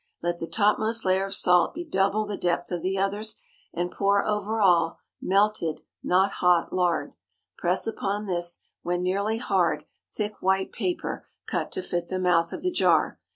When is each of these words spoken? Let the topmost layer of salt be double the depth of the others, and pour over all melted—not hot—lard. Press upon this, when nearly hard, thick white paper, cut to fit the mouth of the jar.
Let 0.23 0.39
the 0.39 0.47
topmost 0.47 1.05
layer 1.05 1.25
of 1.25 1.35
salt 1.35 1.75
be 1.75 1.85
double 1.85 2.25
the 2.25 2.35
depth 2.35 2.71
of 2.71 2.81
the 2.81 2.97
others, 2.97 3.35
and 3.71 3.91
pour 3.91 4.27
over 4.27 4.59
all 4.59 4.97
melted—not 5.21 6.31
hot—lard. 6.31 7.13
Press 7.55 7.85
upon 7.85 8.25
this, 8.25 8.61
when 8.81 9.03
nearly 9.03 9.37
hard, 9.37 9.85
thick 10.11 10.41
white 10.41 10.71
paper, 10.71 11.27
cut 11.45 11.71
to 11.73 11.83
fit 11.83 12.07
the 12.07 12.17
mouth 12.17 12.51
of 12.51 12.63
the 12.63 12.71
jar. 12.71 13.19